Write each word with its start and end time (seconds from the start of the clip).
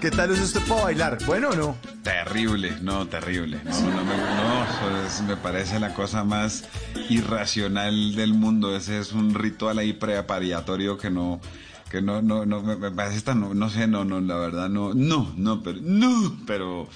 ¿Qué 0.00 0.10
tal 0.10 0.32
es 0.32 0.40
usted 0.40 0.60
para 0.68 0.84
bailar? 0.84 1.18
¿Bueno 1.26 1.50
o 1.50 1.56
no? 1.56 1.76
Terrible, 2.02 2.76
no, 2.82 3.06
terrible. 3.06 3.60
No, 3.64 3.80
no, 3.80 4.04
me, 4.04 4.16
no, 4.16 5.26
me 5.26 5.36
parece 5.36 5.80
la 5.80 5.94
cosa 5.94 6.24
más 6.24 6.64
irracional 7.08 8.14
del 8.14 8.34
mundo. 8.34 8.76
Ese 8.76 8.98
es 8.98 9.12
un 9.12 9.34
ritual 9.34 9.78
ahí 9.78 9.92
preparatorio 9.92 10.98
que 10.98 11.10
no, 11.10 11.40
que 11.90 12.02
no, 12.02 12.20
no, 12.22 12.44
no, 12.44 12.60
me 12.62 12.90
parece 12.90 13.20
tan, 13.20 13.40
no, 13.40 13.54
no 13.54 13.70
sé, 13.70 13.86
no, 13.86 14.04
no, 14.04 14.20
la 14.20 14.36
verdad, 14.36 14.68
no, 14.68 14.94
no, 14.94 15.32
no, 15.36 15.62
pero, 15.62 15.78
no, 15.80 16.36
pero, 16.46 16.88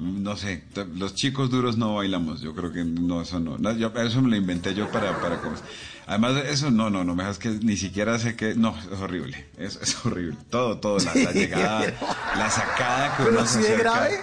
no 0.00 0.36
sé, 0.36 0.64
los 0.96 1.14
chicos 1.14 1.50
duros 1.50 1.76
no 1.76 1.94
bailamos, 1.96 2.40
yo 2.40 2.54
creo 2.54 2.72
que 2.72 2.84
no, 2.84 3.22
eso 3.22 3.38
no, 3.38 3.58
no, 3.58 3.72
yo- 3.72 3.92
eso 3.96 4.22
me 4.22 4.30
lo 4.30 4.36
inventé 4.36 4.74
yo 4.74 4.90
para, 4.90 5.20
para, 5.20 5.36
cosas. 5.40 5.62
además 6.06 6.36
eso 6.46 6.70
no, 6.70 6.88
no, 6.90 7.04
no, 7.04 7.14
me 7.14 7.22
dejas 7.22 7.38
que 7.38 7.50
ni 7.50 7.76
siquiera 7.76 8.18
sé 8.18 8.34
que, 8.36 8.54
no, 8.54 8.74
es 8.92 8.98
horrible, 8.98 9.46
es, 9.58 9.76
es 9.76 10.04
horrible, 10.06 10.36
todo, 10.48 10.78
todo, 10.78 10.98
la, 10.98 11.14
la 11.14 11.32
llegada, 11.34 11.92
la 12.36 12.50
sacada 12.50 13.16
que 13.16 13.22
¿Pero 13.24 13.38
uno 13.38 13.46
se 13.46 13.76
grave? 13.76 14.20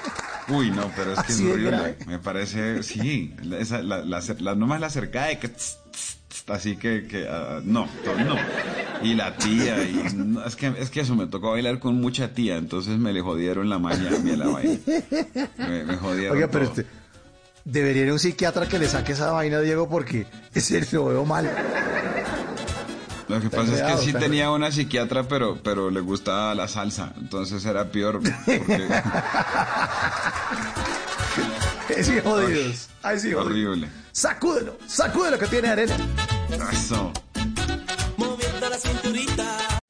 Uy, 0.49 0.71
no, 0.71 0.91
pero 0.95 1.11
es 1.13 1.19
que 1.23 1.33
¿Así 1.33 1.45
es 1.45 1.51
horrible. 1.51 1.97
Me 2.07 2.19
parece, 2.19 2.81
sí, 2.81 3.33
esa, 3.59 3.81
la, 3.83 4.03
la, 4.03 4.21
la- 4.39 4.55
nomás 4.55 4.79
la 4.79 4.87
acercada 4.87 5.27
de 5.27 5.39
que, 5.39 5.49
tss, 5.49 5.77
tss, 5.91 6.17
tss, 6.29 6.49
así 6.49 6.77
que, 6.77 7.05
que 7.05 7.27
ah, 7.29 7.59
no, 7.63 7.85
to- 8.03 8.17
no. 8.17 8.35
Y 9.03 9.13
la 9.13 9.35
tía, 9.35 9.83
y 9.83 10.13
no, 10.15 10.43
es 10.45 10.55
que, 10.55 10.73
es 10.77 10.89
que 10.89 11.01
eso 11.01 11.15
me 11.15 11.27
tocó 11.27 11.51
bailar 11.51 11.79
con 11.79 11.99
mucha 12.01 12.33
tía, 12.33 12.57
entonces 12.57 12.97
me 12.97 13.13
le 13.13 13.21
jodieron 13.21 13.69
la 13.69 13.79
maña 13.79 14.09
a 14.15 14.19
mí 14.19 14.31
a 14.31 14.37
la 14.37 14.47
vaina. 14.47 14.79
Me, 15.57 15.83
me 15.83 15.97
jodieron 15.97 16.35
Oiga, 16.35 16.47
pero 16.49 16.65
este, 16.65 16.85
debería 17.63 18.03
ir 18.03 18.09
a 18.09 18.13
un 18.13 18.19
psiquiatra 18.19 18.67
que 18.67 18.79
le 18.79 18.87
saque 18.87 19.11
esa 19.13 19.31
vaina, 19.31 19.59
Diego, 19.59 19.89
porque 19.89 20.25
ese 20.53 20.85
lo 20.91 21.05
veo 21.05 21.25
mal. 21.25 21.49
Lo 23.27 23.41
que 23.41 23.49
pasa 23.49 23.73
es 23.75 23.81
que 23.81 23.97
sí 24.05 24.13
tenía 24.13 24.51
una 24.51 24.71
psiquiatra, 24.71 25.23
pero, 25.27 25.59
pero 25.61 25.91
le 25.91 25.99
gustaba 25.99 26.55
la 26.55 26.67
salsa, 26.69 27.13
entonces 27.17 27.65
era 27.65 27.91
peor. 27.91 28.21
Porque, 28.21 28.87
Es 31.89 32.11
jodidos. 32.23 32.89
Ay, 33.01 33.19
sí, 33.19 33.33
horrible. 33.33 33.87
Sacúdelo, 34.11 34.77
sacúdelo 34.87 35.37
que 35.39 35.47
tiene 35.47 35.69
arena. 35.69 35.95
Eso. 36.71 37.11